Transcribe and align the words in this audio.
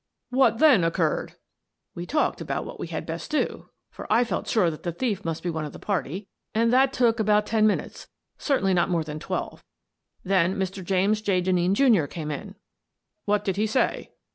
"What 0.31 0.57
then 0.57 0.83
occurred? 0.83 1.35
""We 1.93 2.07
talked 2.07 2.41
about 2.41 2.65
what 2.65 2.79
we 2.79 2.87
had 2.87 3.05
best 3.05 3.29
do,— 3.29 3.69
for 3.91 4.11
I 4.11 4.23
felt 4.23 4.47
sure 4.47 4.71
that 4.71 4.81
the 4.81 4.91
thief 4.91 5.23
must 5.23 5.43
be 5.43 5.49
one 5.51 5.63
of 5.63 5.73
the 5.73 5.77
party,— 5.77 6.27
and 6.55 6.73
that 6.73 6.91
took 6.91 7.19
about 7.19 7.45
ten 7.45 7.67
minutes— 7.67 8.07
certainly 8.39 8.73
not 8.73 8.89
more 8.89 9.03
than 9.03 9.19
twelve. 9.19 9.63
Then 10.23 10.55
Mr. 10.55 10.83
James 10.83 11.21
J. 11.21 11.39
Den 11.39 11.53
neen, 11.53 11.75
Jr., 11.75 12.05
came 12.05 12.31
in." 12.31 12.55
"What 13.25 13.45
did 13.45 13.57
he 13.57 13.67
say?" 13.67 14.09